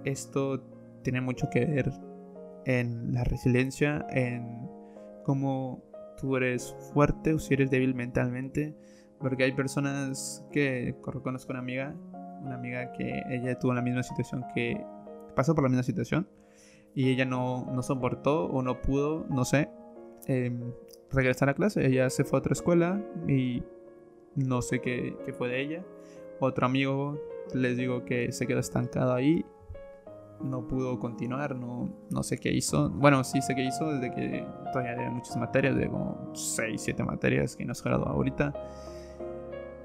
esto 0.05 0.63
tiene 1.03 1.21
mucho 1.21 1.49
que 1.49 1.65
ver 1.65 1.91
en 2.65 3.13
la 3.13 3.23
resiliencia, 3.23 4.05
en 4.09 4.67
cómo 5.23 5.83
tú 6.19 6.35
eres 6.37 6.75
fuerte 6.93 7.33
o 7.33 7.39
si 7.39 7.53
eres 7.53 7.69
débil 7.69 7.95
mentalmente. 7.95 8.75
Porque 9.19 9.43
hay 9.43 9.53
personas 9.53 10.45
que 10.51 10.95
conozco 11.01 11.51
una 11.51 11.59
amiga, 11.59 11.95
una 12.41 12.55
amiga 12.55 12.91
que 12.91 13.23
ella 13.29 13.57
tuvo 13.57 13.73
la 13.73 13.81
misma 13.81 14.03
situación 14.03 14.45
que 14.53 14.85
pasó 15.35 15.55
por 15.55 15.63
la 15.63 15.69
misma 15.69 15.83
situación 15.83 16.27
y 16.93 17.09
ella 17.09 17.25
no, 17.25 17.65
no 17.71 17.81
soportó 17.81 18.45
o 18.45 18.61
no 18.61 18.81
pudo, 18.81 19.25
no 19.29 19.45
sé, 19.45 19.69
em, 20.27 20.73
regresar 21.11 21.49
a 21.49 21.53
clase. 21.53 21.85
Ella 21.85 22.09
se 22.09 22.23
fue 22.23 22.37
a 22.37 22.39
otra 22.39 22.53
escuela 22.53 23.01
y 23.27 23.63
no 24.35 24.61
sé 24.61 24.79
qué, 24.81 25.15
qué 25.25 25.33
fue 25.33 25.49
de 25.49 25.61
ella. 25.61 25.85
Otro 26.39 26.65
amigo, 26.65 27.19
les 27.53 27.77
digo 27.77 28.05
que 28.05 28.31
se 28.31 28.47
quedó 28.47 28.59
estancado 28.59 29.13
ahí 29.13 29.45
no 30.41 30.67
pudo 30.67 30.99
continuar, 30.99 31.55
no, 31.55 31.89
no 32.09 32.23
sé 32.23 32.37
qué 32.37 32.51
hizo. 32.51 32.89
Bueno, 32.89 33.23
sí 33.23 33.41
sé 33.41 33.55
qué 33.55 33.63
hizo 33.63 33.91
desde 33.91 34.13
que 34.13 34.45
todavía 34.71 34.93
había 34.93 35.09
muchas 35.11 35.37
materias, 35.37 35.75
de 35.75 35.89
como 35.89 36.31
6, 36.33 36.81
7 36.81 37.03
materias 37.03 37.55
que 37.55 37.65
no 37.65 37.73
se 37.73 37.83
graduó 37.83 38.07
ahorita. 38.07 38.53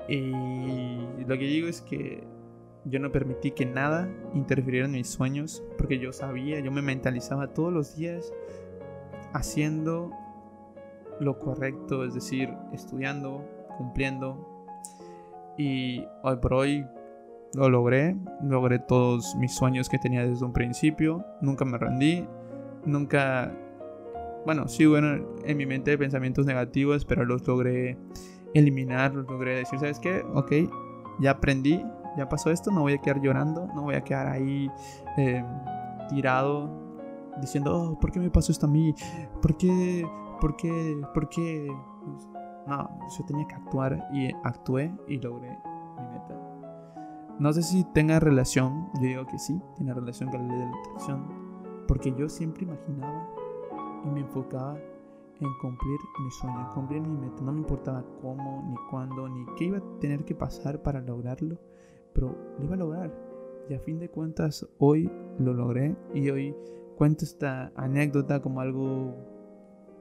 Y 0.09 1.25
lo 1.25 1.39
que 1.39 1.45
digo 1.45 1.69
es 1.69 1.81
que 1.83 2.27
yo 2.85 2.99
no 2.99 3.13
permití 3.13 3.53
que 3.53 3.67
nada 3.67 4.09
interfiriera 4.35 4.87
en 4.87 4.93
mis 4.93 5.09
sueños, 5.09 5.63
porque 5.79 5.99
yo 5.99 6.13
sabía, 6.13 6.61
yo 6.61 6.73
me 6.73 6.83
mentalizaba 6.83 7.49
todos 7.49 7.73
los 7.73 7.97
días 7.97 8.33
haciendo 9.33 10.11
lo 11.21 11.39
correcto, 11.39 12.05
es 12.05 12.15
decir, 12.15 12.49
estudiando, 12.73 13.45
cumpliendo. 13.77 14.67
Y 15.59 16.05
hoy 16.23 16.37
por 16.37 16.55
hoy 16.55 16.87
lo 17.55 17.69
logré, 17.69 18.17
logré 18.43 18.79
todos 18.79 19.35
mis 19.37 19.55
sueños 19.55 19.89
que 19.89 19.99
tenía 19.99 20.25
desde 20.25 20.45
un 20.45 20.53
principio, 20.53 21.25
nunca 21.41 21.65
me 21.65 21.79
rendí, 21.79 22.27
nunca, 22.85 23.53
bueno, 24.45 24.69
sí 24.69 24.87
bueno 24.87 25.25
en 25.45 25.57
mi 25.57 25.67
mente 25.67 25.99
pensamientos 25.99 26.47
negativos, 26.47 27.05
pero 27.05 27.25
los 27.25 27.47
logré 27.47 27.99
eliminar, 28.55 29.15
los 29.15 29.27
logré 29.27 29.57
decir, 29.57 29.79
¿sabes 29.79 29.99
qué? 29.99 30.25
Ok, 30.35 30.53
ya 31.21 31.33
aprendí, 31.33 31.85
ya 32.17 32.29
pasó 32.29 32.51
esto, 32.51 32.71
no 32.71 32.83
voy 32.83 32.95
a 32.95 32.99
quedar 32.99 33.21
llorando, 33.21 33.67
no 33.75 33.83
voy 33.83 33.95
a 33.95 34.03
quedar 34.03 34.29
ahí 34.29 34.71
em, 35.17 35.45
tirado 36.09 36.71
diciendo, 37.41 37.75
oh, 37.75 37.99
¿por 37.99 38.11
qué 38.11 38.21
me 38.21 38.31
pasó 38.31 38.53
esto 38.53 38.67
a 38.67 38.69
mí? 38.69 38.95
¿Por 39.41 39.57
qué? 39.57 40.05
¿Por 40.41 40.57
qué? 40.57 41.01
¿Por 41.15 41.29
qué? 41.29 41.69
No, 42.67 42.99
yo 43.19 43.25
tenía 43.25 43.47
que 43.47 43.55
actuar 43.55 44.09
y 44.13 44.33
actué 44.45 44.93
y 45.09 45.19
logré 45.19 45.51
mi 45.51 46.07
meta. 46.13 46.40
No 47.41 47.55
sé 47.55 47.63
si 47.63 47.85
tenga 47.85 48.21
relación, 48.21 48.91
yo 48.97 49.01
digo 49.01 49.27
que 49.27 49.39
sí, 49.39 49.59
tiene 49.75 49.95
relación 49.95 50.31
con 50.31 50.47
la 50.47 50.49
ley 50.49 50.59
de 50.59 50.67
la 50.67 50.79
atracción, 50.79 51.25
porque 51.89 52.13
yo 52.15 52.29
siempre 52.29 52.65
imaginaba 52.65 53.31
y 54.05 54.11
me 54.11 54.21
enfocaba 54.21 54.77
en 54.77 55.49
cumplir 55.63 55.99
mi 56.23 56.31
sueño, 56.33 56.61
en 56.61 56.75
cumplir 56.75 57.01
mi 57.01 57.17
meta. 57.17 57.43
No 57.43 57.53
me 57.53 57.61
importaba 57.61 58.05
cómo, 58.21 58.63
ni 58.69 58.77
cuándo, 58.91 59.27
ni 59.27 59.47
qué 59.57 59.65
iba 59.65 59.79
a 59.79 59.99
tener 60.01 60.27
que 60.27 60.35
pasar 60.35 60.83
para 60.83 61.01
lograrlo, 61.01 61.59
pero 62.13 62.37
lo 62.59 62.65
iba 62.67 62.75
a 62.75 62.79
lograr. 62.79 63.15
Y 63.71 63.73
a 63.73 63.81
fin 63.81 63.99
de 63.99 64.11
cuentas, 64.11 64.69
hoy 64.77 65.11
lo 65.39 65.55
logré 65.55 65.97
y 66.13 66.29
hoy 66.29 66.55
cuento 66.99 67.25
esta 67.25 67.73
anécdota 67.75 68.43
como 68.43 68.61
algo 68.61 69.15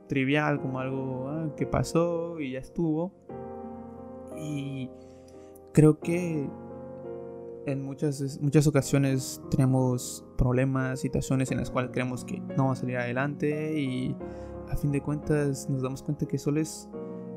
trivial, 0.08 0.60
como 0.60 0.82
algo 0.82 1.30
ah, 1.30 1.56
que 1.56 1.66
pasó 1.66 2.38
y 2.42 2.52
ya 2.52 2.60
estuvo. 2.60 3.14
Y 4.38 4.90
creo 5.72 6.00
que 6.02 6.50
en 7.66 7.84
muchas, 7.84 8.40
muchas 8.42 8.68
ocasiones 8.68 9.42
tenemos 9.52 10.26
problemas, 10.38 11.00
situaciones 11.00 11.52
en 11.52 11.58
las 11.58 11.72
cuales 11.72 11.92
creemos 11.92 12.26
que 12.26 12.40
no 12.40 12.56
vamos 12.64 12.80
a 12.80 12.82
salir 12.82 12.98
adelante 12.98 13.80
y 13.80 14.16
a 14.70 14.76
fin 14.76 14.92
de 14.92 15.02
cuentas 15.02 15.70
nos 15.70 15.82
damos 15.82 16.04
cuenta 16.04 16.26
que 16.26 16.38
solo 16.38 16.60
es, 16.60 16.90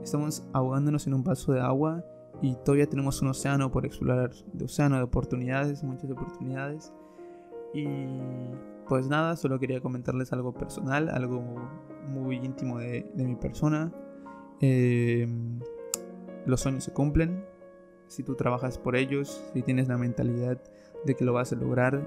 estamos 0.03 0.45
ahogándonos 0.53 1.07
en 1.07 1.15
un 1.15 1.25
vaso 1.25 1.53
de 1.53 1.61
agua 1.61 2.05
y 2.41 2.57
todavía 2.57 2.87
tenemos 2.87 3.23
un 3.23 3.29
océano 3.29 3.71
por 3.71 3.87
explorar, 3.87 4.31
de 4.53 4.65
océano 4.65 4.97
de 4.97 5.03
oportunidades, 5.03 5.83
muchas 5.85 6.11
oportunidades. 6.11 6.93
Y 7.73 7.87
pues 8.89 9.09
nada, 9.09 9.37
solo 9.37 9.59
quería 9.59 9.81
comentarles 9.81 10.33
algo 10.33 10.53
personal, 10.53 11.09
algo 11.09 11.43
muy 12.09 12.37
íntimo 12.37 12.79
de, 12.79 13.09
de 13.15 13.25
mi 13.25 13.37
persona. 13.37 13.93
Eh, 14.61 15.27
los 16.47 16.61
sueños 16.61 16.85
se 16.85 16.93
cumplen, 16.93 17.45
si 18.09 18.23
tú 18.23 18.35
trabajas 18.35 18.79
por 18.79 18.97
ellos, 18.97 19.43
si 19.53 19.63
tienes 19.63 19.89
la 19.89 19.99
mentalidad 19.99 20.61
de 21.05 21.15
que 21.15 21.25
lo 21.25 21.33
vas 21.33 21.53
a 21.53 21.57
lograr, 21.57 22.07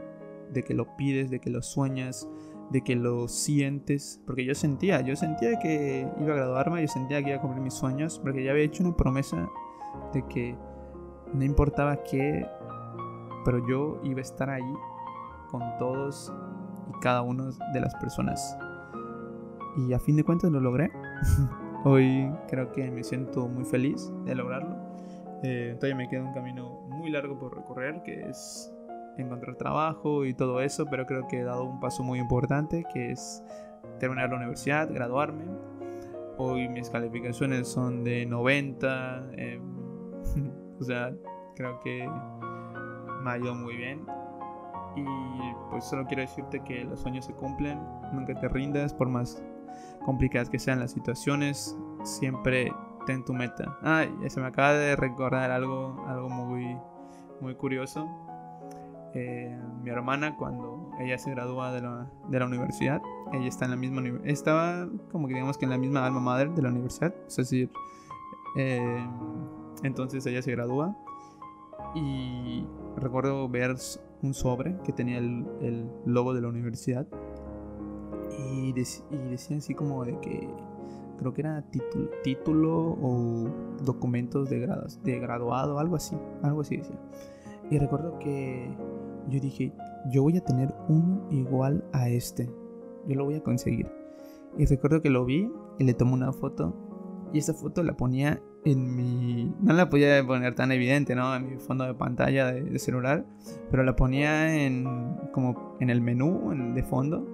de 0.51 0.63
que 0.63 0.73
lo 0.73 0.95
pides, 0.95 1.29
de 1.29 1.39
que 1.39 1.49
lo 1.49 1.61
sueñas, 1.61 2.27
de 2.69 2.81
que 2.81 2.95
lo 2.95 3.27
sientes, 3.27 4.21
porque 4.25 4.45
yo 4.45 4.55
sentía, 4.55 5.01
yo 5.01 5.15
sentía 5.15 5.59
que 5.59 6.07
iba 6.19 6.33
a 6.33 6.37
graduarme, 6.37 6.81
yo 6.81 6.87
sentía 6.87 7.21
que 7.23 7.29
iba 7.29 7.37
a 7.37 7.41
cumplir 7.41 7.63
mis 7.63 7.73
sueños, 7.73 8.19
porque 8.19 8.43
ya 8.43 8.51
había 8.51 8.63
hecho 8.63 8.83
una 8.83 8.95
promesa 8.95 9.49
de 10.13 10.25
que 10.27 10.55
no 11.33 11.43
importaba 11.43 12.03
qué, 12.03 12.45
pero 13.43 13.65
yo 13.67 13.99
iba 14.03 14.19
a 14.19 14.21
estar 14.21 14.49
ahí 14.49 14.73
con 15.51 15.61
todos 15.77 16.33
y 16.89 16.99
cada 17.01 17.21
uno 17.21 17.51
de 17.73 17.79
las 17.79 17.93
personas. 17.95 18.57
Y 19.77 19.93
a 19.93 19.99
fin 19.99 20.15
de 20.15 20.23
cuentas 20.23 20.51
lo 20.51 20.59
logré. 20.59 20.91
Hoy 21.83 22.31
creo 22.47 22.71
que 22.71 22.89
me 22.89 23.03
siento 23.03 23.47
muy 23.47 23.65
feliz 23.65 24.11
de 24.25 24.33
lograrlo. 24.33 24.75
Eh, 25.47 25.75
todavía 25.79 25.95
me 25.95 26.09
queda 26.09 26.23
un 26.23 26.33
camino 26.33 26.87
muy 26.89 27.11
largo 27.11 27.37
por 27.37 27.55
recorrer, 27.55 28.01
que 28.01 28.27
es 28.27 28.73
encontrar 29.15 29.55
trabajo 29.55 30.25
y 30.25 30.33
todo 30.33 30.59
eso, 30.59 30.87
pero 30.89 31.05
creo 31.05 31.27
que 31.27 31.41
he 31.41 31.43
dado 31.43 31.65
un 31.65 31.79
paso 31.79 32.01
muy 32.01 32.17
importante, 32.17 32.83
que 32.91 33.11
es 33.11 33.43
terminar 33.99 34.31
la 34.31 34.37
universidad, 34.37 34.91
graduarme. 34.91 35.45
Hoy 36.39 36.67
mis 36.67 36.89
calificaciones 36.89 37.67
son 37.67 38.03
de 38.03 38.25
90, 38.25 39.27
em, 39.33 39.61
o 40.79 40.83
sea, 40.83 41.13
creo 41.55 41.79
que 41.79 42.09
me 43.21 43.29
ha 43.29 43.37
ido 43.37 43.53
muy 43.53 43.77
bien. 43.77 44.03
Y 44.95 45.05
pues 45.69 45.83
solo 45.83 46.07
quiero 46.07 46.23
decirte 46.23 46.63
que 46.63 46.85
los 46.85 47.01
sueños 47.01 47.25
se 47.25 47.33
cumplen, 47.33 47.79
nunca 48.13 48.33
te 48.33 48.47
rindas, 48.47 48.95
por 48.95 49.09
más 49.09 49.43
complicadas 50.05 50.49
que 50.49 50.57
sean 50.57 50.79
las 50.79 50.91
situaciones, 50.91 51.77
siempre 52.03 52.71
ten 53.05 53.23
tu 53.23 53.33
meta. 53.33 53.77
Ay, 53.81 54.13
se 54.27 54.39
me 54.39 54.47
acaba 54.47 54.73
de 54.73 54.95
recordar 54.95 55.51
algo, 55.51 56.05
algo 56.07 56.29
muy, 56.29 56.77
muy 57.41 57.55
curioso. 57.55 58.07
Eh, 59.13 59.57
mi 59.81 59.89
hermana, 59.89 60.35
cuando 60.35 60.91
ella 60.99 61.17
se 61.17 61.31
gradúa 61.31 61.71
de 61.71 61.81
la, 61.81 62.11
de 62.27 62.39
la 62.39 62.45
universidad, 62.45 63.01
ella 63.31 63.47
está 63.47 63.65
en 63.65 63.71
la 63.71 63.77
misma 63.77 64.01
estaba 64.25 64.87
como 65.11 65.27
que 65.27 65.35
digamos 65.35 65.57
que 65.57 65.65
en 65.65 65.71
la 65.71 65.77
misma 65.77 66.05
alma 66.05 66.19
madre 66.19 66.49
de 66.49 66.61
la 66.61 66.69
universidad, 66.69 67.15
es 67.25 67.37
decir, 67.37 67.71
eh, 68.57 69.07
entonces 69.83 70.25
ella 70.25 70.41
se 70.41 70.51
gradúa 70.51 70.97
y 71.95 72.67
recuerdo 72.97 73.47
ver 73.47 73.75
un 74.21 74.33
sobre 74.33 74.77
que 74.83 74.91
tenía 74.91 75.17
el, 75.17 75.47
el 75.61 75.89
logo 76.05 76.33
de 76.33 76.41
la 76.41 76.49
universidad 76.49 77.07
y, 78.37 78.69
y 78.69 79.17
decía 79.29 79.57
así 79.57 79.73
como 79.75 80.03
de 80.03 80.19
que 80.19 80.49
creo 81.17 81.33
que 81.33 81.41
era 81.41 81.61
título, 81.69 82.09
título 82.23 82.97
o 83.01 83.49
documentos 83.83 84.49
de, 84.49 84.59
grados, 84.59 85.01
de 85.03 85.19
graduado, 85.19 85.79
algo 85.79 85.95
así, 85.95 86.15
algo 86.43 86.61
así 86.61 86.77
decía. 86.77 86.99
Y 87.69 87.79
recuerdo 87.79 88.19
que 88.19 88.69
yo 89.29 89.39
dije, 89.39 89.73
yo 90.11 90.23
voy 90.23 90.37
a 90.37 90.43
tener 90.43 90.73
uno 90.87 91.27
igual 91.31 91.83
a 91.93 92.09
este, 92.09 92.49
yo 93.07 93.15
lo 93.15 93.25
voy 93.25 93.35
a 93.35 93.43
conseguir. 93.43 93.89
Y 94.57 94.65
recuerdo 94.65 95.01
que 95.01 95.09
lo 95.09 95.25
vi 95.25 95.51
y 95.79 95.83
le 95.83 95.93
tomé 95.93 96.13
una 96.13 96.31
foto 96.31 96.73
y 97.33 97.39
esa 97.39 97.53
foto 97.53 97.83
la 97.83 97.97
ponía 97.97 98.41
en 98.63 98.95
mi... 98.95 99.53
No 99.61 99.73
la 99.73 99.89
podía 99.89 100.25
poner 100.25 100.55
tan 100.55 100.71
evidente, 100.71 101.15
¿no? 101.15 101.35
En 101.35 101.49
mi 101.49 101.57
fondo 101.57 101.83
de 101.83 101.93
pantalla 101.93 102.53
de, 102.53 102.79
celular, 102.79 103.25
pero 103.69 103.83
la 103.83 103.95
ponía 103.95 104.63
en 104.65 104.85
como 105.33 105.75
en 105.81 105.89
el 105.89 105.99
menú 105.99 106.53
de 106.73 106.83
fondo. 106.83 107.27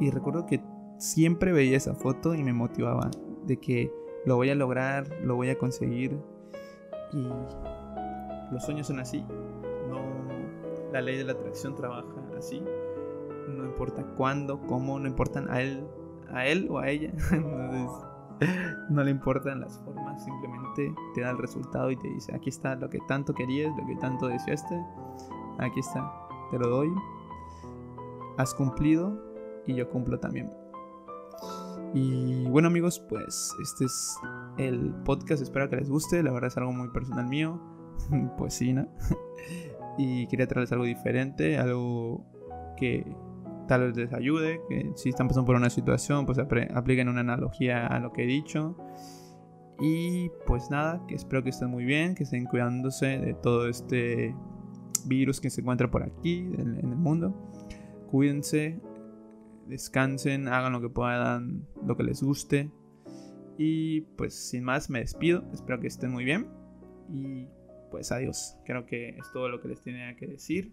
Y 0.00 0.10
recuerdo 0.10 0.46
que 0.46 0.60
siempre 0.98 1.52
veía 1.52 1.76
esa 1.76 1.94
foto 1.94 2.34
y 2.34 2.42
me 2.42 2.52
motivaba 2.52 3.10
de 3.44 3.58
que 3.58 3.92
lo 4.24 4.36
voy 4.36 4.50
a 4.50 4.54
lograr, 4.54 5.08
lo 5.22 5.36
voy 5.36 5.50
a 5.50 5.58
conseguir. 5.58 6.18
Y 7.12 7.28
los 8.52 8.64
sueños 8.64 8.86
son 8.86 9.00
así. 9.00 9.24
No, 9.88 10.00
la 10.92 11.00
ley 11.00 11.16
de 11.16 11.24
la 11.24 11.32
atracción 11.32 11.74
trabaja 11.74 12.06
así. 12.36 12.62
No 13.48 13.64
importa 13.64 14.04
cuándo, 14.16 14.60
cómo, 14.66 14.98
no 14.98 15.06
importan 15.06 15.48
a 15.50 15.62
él, 15.62 15.86
a 16.32 16.46
él 16.46 16.66
o 16.70 16.78
a 16.78 16.88
ella. 16.88 17.12
no 18.90 19.02
le 19.02 19.10
importan 19.10 19.60
las 19.60 19.78
formas, 19.78 20.24
simplemente 20.24 20.94
te 21.14 21.20
da 21.20 21.30
el 21.30 21.38
resultado 21.38 21.90
y 21.90 21.96
te 21.96 22.08
dice, 22.08 22.34
aquí 22.34 22.50
está 22.50 22.74
lo 22.74 22.90
que 22.90 22.98
tanto 23.08 23.32
querías, 23.34 23.74
lo 23.76 23.86
que 23.86 23.96
tanto 23.96 24.26
deseaste, 24.26 24.78
aquí 25.58 25.80
está, 25.80 26.12
te 26.50 26.58
lo 26.58 26.68
doy, 26.68 26.92
has 28.36 28.54
cumplido 28.54 29.18
y 29.66 29.74
yo 29.74 29.88
cumplo 29.88 30.18
también. 30.18 30.52
Y 31.94 32.44
bueno 32.48 32.68
amigos, 32.68 32.98
pues 33.08 33.54
este 33.62 33.84
es 33.86 34.16
el 34.58 34.94
podcast, 35.04 35.42
espero 35.42 35.68
que 35.70 35.76
les 35.76 35.88
guste, 35.88 36.22
la 36.22 36.32
verdad 36.32 36.48
es 36.48 36.56
algo 36.56 36.72
muy 36.72 36.88
personal 36.88 37.26
mío, 37.26 37.60
pues 38.38 38.54
sí, 38.54 38.72
¿no? 38.72 38.86
y 39.98 40.26
quería 40.26 40.46
traerles 40.46 40.72
algo 40.72 40.84
diferente, 40.84 41.58
algo 41.58 42.24
que 42.76 43.06
tal 43.66 43.82
vez 43.82 43.96
les 43.96 44.12
ayude, 44.12 44.60
que 44.68 44.92
si 44.94 45.08
están 45.08 45.28
pasando 45.28 45.46
por 45.46 45.56
una 45.56 45.70
situación, 45.70 46.26
pues 46.26 46.38
apliquen 46.38 47.08
una 47.08 47.20
analogía 47.20 47.86
a 47.86 47.98
lo 47.98 48.12
que 48.12 48.24
he 48.24 48.26
dicho. 48.26 48.76
Y 49.80 50.30
pues 50.46 50.70
nada, 50.70 51.02
que 51.06 51.14
espero 51.14 51.42
que 51.42 51.50
estén 51.50 51.70
muy 51.70 51.84
bien, 51.84 52.14
que 52.14 52.22
estén 52.22 52.46
cuidándose 52.46 53.18
de 53.18 53.34
todo 53.34 53.68
este 53.68 54.34
virus 55.06 55.40
que 55.40 55.50
se 55.50 55.60
encuentra 55.60 55.90
por 55.90 56.02
aquí, 56.02 56.38
en, 56.58 56.76
el 56.76 56.96
mundo. 56.96 57.34
Cuídense, 58.10 58.80
descansen, 59.68 60.48
hagan 60.48 60.72
lo 60.72 60.80
que 60.80 60.88
puedan, 60.88 61.66
lo 61.84 61.96
que 61.96 62.02
les 62.02 62.22
guste. 62.22 62.70
Y 63.58 64.02
pues 64.16 64.34
sin 64.34 64.64
más 64.64 64.90
me 64.90 65.00
despido, 65.00 65.44
espero 65.52 65.80
que 65.80 65.86
estén 65.86 66.10
muy 66.10 66.24
bien. 66.24 66.48
Y 67.12 67.48
pues 67.90 68.12
adiós, 68.12 68.56
creo 68.64 68.86
que 68.86 69.10
es 69.10 69.32
todo 69.32 69.48
lo 69.48 69.60
que 69.60 69.68
les 69.68 69.80
tenía 69.80 70.16
que 70.16 70.26
decir. 70.26 70.72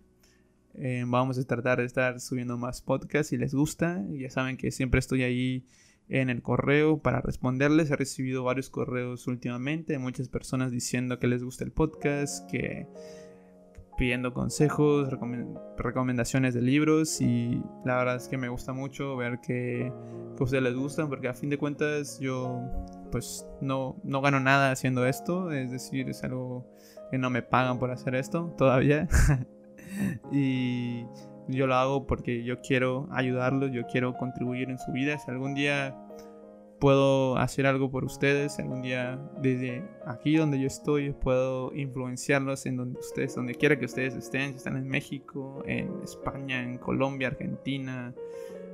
Eh, 0.75 1.03
vamos 1.05 1.37
a 1.37 1.43
tratar 1.43 1.79
de 1.79 1.85
estar 1.85 2.19
subiendo 2.19 2.57
más 2.57 2.81
podcasts 2.81 3.29
si 3.29 3.37
les 3.37 3.53
gusta. 3.53 4.03
Ya 4.11 4.29
saben 4.29 4.57
que 4.57 4.71
siempre 4.71 4.99
estoy 4.99 5.23
ahí 5.23 5.65
en 6.09 6.29
el 6.29 6.41
correo 6.41 6.97
para 6.99 7.21
responderles. 7.21 7.91
He 7.91 7.95
recibido 7.95 8.43
varios 8.43 8.69
correos 8.69 9.27
últimamente 9.27 9.97
muchas 9.97 10.29
personas 10.29 10.71
diciendo 10.71 11.19
que 11.19 11.27
les 11.27 11.43
gusta 11.43 11.63
el 11.63 11.71
podcast, 11.71 12.49
que 12.49 12.87
pidiendo 13.97 14.33
consejos, 14.33 15.09
recomendaciones 15.77 16.53
de 16.53 16.61
libros 16.61 17.21
y 17.21 17.61
la 17.85 17.97
verdad 17.97 18.15
es 18.15 18.27
que 18.27 18.37
me 18.37 18.49
gusta 18.49 18.73
mucho 18.73 19.15
ver 19.15 19.39
que, 19.39 19.91
que, 20.35 20.39
a 20.39 20.43
ustedes 20.43 20.63
les 20.63 20.75
gustan 20.75 21.09
porque 21.09 21.27
a 21.27 21.33
fin 21.33 21.49
de 21.49 21.57
cuentas 21.57 22.19
yo 22.19 22.61
pues 23.11 23.47
no, 23.61 23.95
no 24.03 24.21
gano 24.21 24.39
nada 24.39 24.71
haciendo 24.71 25.05
esto, 25.05 25.51
es 25.51 25.71
decir, 25.71 26.09
es 26.09 26.23
algo 26.23 26.65
que 27.11 27.17
no 27.17 27.29
me 27.29 27.43
pagan 27.43 27.77
por 27.77 27.91
hacer 27.91 28.15
esto 28.15 28.53
todavía. 28.57 29.07
y 30.31 31.05
yo 31.47 31.67
lo 31.67 31.75
hago 31.75 32.07
porque 32.07 32.43
yo 32.43 32.61
quiero 32.61 33.07
ayudarlos, 33.11 33.71
yo 33.71 33.85
quiero 33.85 34.15
contribuir 34.15 34.69
en 34.69 34.79
su 34.79 34.91
vida. 34.91 35.17
Si 35.19 35.29
algún 35.29 35.53
día 35.53 35.95
puedo 36.83 37.37
hacer 37.37 37.65
algo 37.65 37.89
por 37.89 38.03
ustedes, 38.03 38.59
algún 38.59 38.81
día 38.81 39.17
desde 39.41 39.85
aquí 40.05 40.35
donde 40.35 40.59
yo 40.59 40.67
estoy 40.67 41.13
puedo 41.13 41.73
influenciarlos 41.73 42.65
en 42.65 42.75
donde 42.75 42.99
ustedes, 42.99 43.35
donde 43.35 43.55
quiera 43.55 43.79
que 43.79 43.85
ustedes 43.85 44.15
estén, 44.15 44.49
si 44.49 44.57
están 44.57 44.75
en 44.75 44.89
México, 44.89 45.63
en 45.65 46.01
España, 46.03 46.61
en 46.61 46.77
Colombia, 46.77 47.29
Argentina, 47.29 48.13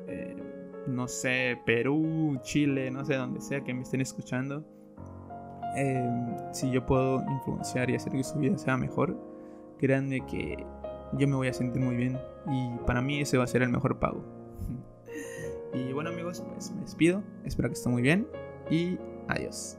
eh, 0.08 0.36
no 0.88 1.08
sé, 1.08 1.62
Perú, 1.68 2.40
Chile, 2.42 2.90
no 2.90 3.06
sé, 3.06 3.14
donde 3.14 3.42
sea 3.42 3.64
que 3.64 3.76
me 3.76 3.84
estén 3.84 4.02
escuchando. 4.02 4.66
Eh, 5.78 6.10
si 6.52 6.72
yo 6.72 6.84
puedo 6.88 7.24
influenciar 7.30 7.92
y 7.92 7.96
hacer 7.96 8.12
que 8.14 8.24
su 8.24 8.40
vida 8.40 8.58
sea 8.58 8.76
mejor, 8.76 9.16
créanme 9.78 10.26
que 10.26 10.66
yo 11.14 11.28
me 11.28 11.36
voy 11.36 11.50
a 11.50 11.54
sentir 11.54 11.80
muy 11.80 11.96
bien 11.96 12.18
y 12.48 12.76
para 12.88 13.04
mí 13.04 13.22
ese 13.22 13.38
va 13.38 13.44
a 13.44 13.48
ser 13.48 13.62
el 13.62 13.70
mejor 13.70 14.00
pago. 14.00 14.39
Y 15.74 15.94
bueno 15.94 16.10
amigos, 16.10 16.44
pues 16.54 16.72
me 16.72 16.82
despido, 16.82 17.24
espero 17.44 17.70
que 17.70 17.74
estén 17.74 17.92
muy 17.92 18.02
bien 18.02 18.28
y 18.70 18.98
adiós. 19.28 19.79